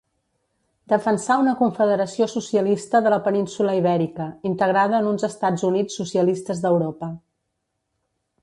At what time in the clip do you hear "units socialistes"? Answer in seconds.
5.71-6.65